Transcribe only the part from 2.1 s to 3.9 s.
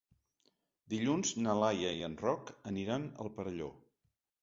Roc aniran al Perelló.